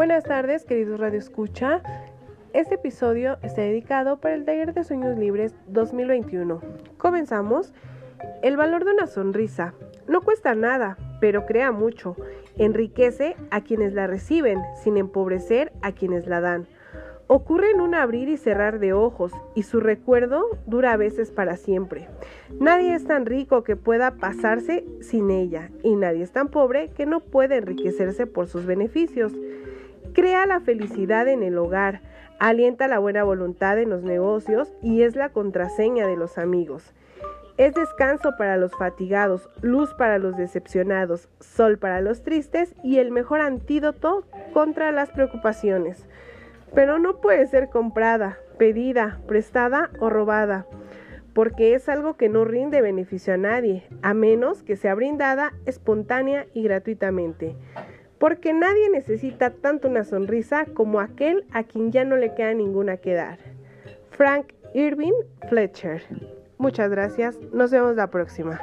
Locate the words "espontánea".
55.66-56.46